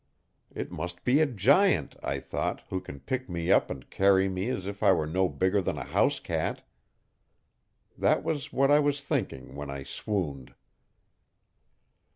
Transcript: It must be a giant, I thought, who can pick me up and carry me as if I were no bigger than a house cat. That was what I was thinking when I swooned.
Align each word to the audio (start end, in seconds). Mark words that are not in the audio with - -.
It 0.49 0.71
must 0.71 1.03
be 1.03 1.19
a 1.21 1.27
giant, 1.27 1.95
I 2.01 2.19
thought, 2.19 2.63
who 2.69 2.81
can 2.81 3.01
pick 3.01 3.29
me 3.29 3.51
up 3.51 3.69
and 3.69 3.87
carry 3.91 4.27
me 4.29 4.49
as 4.49 4.65
if 4.65 4.81
I 4.81 4.91
were 4.91 5.05
no 5.05 5.29
bigger 5.29 5.61
than 5.61 5.77
a 5.77 5.83
house 5.83 6.19
cat. 6.19 6.65
That 7.95 8.23
was 8.23 8.51
what 8.51 8.71
I 8.71 8.79
was 8.79 9.01
thinking 9.03 9.53
when 9.53 9.69
I 9.69 9.83
swooned. 9.83 10.55